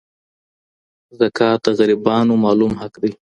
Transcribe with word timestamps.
زکات 1.19 1.59
د 1.65 1.67
غریبانو 1.77 2.33
معلوم 2.43 2.71
حق 2.81 2.93
دی. 3.03 3.11